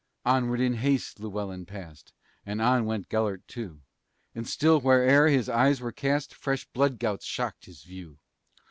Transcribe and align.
Onward 0.25 0.59
in 0.61 0.73
haste 0.77 1.19
Llewellyn 1.19 1.63
passed, 1.67 2.11
And 2.43 2.59
on 2.59 2.85
went 2.85 3.07
Gelert, 3.07 3.45
too, 3.47 3.81
And 4.33 4.47
still, 4.47 4.81
where'er 4.81 5.27
his 5.29 5.47
eyes 5.47 5.79
were 5.79 5.91
cast, 5.91 6.33
Fresh 6.33 6.65
blood 6.73 6.97
gouts 6.97 7.27
shocked 7.27 7.65
his 7.65 7.83
view. 7.83 8.17